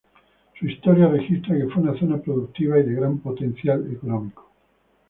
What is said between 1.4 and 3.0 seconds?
que fue una zona productiva y de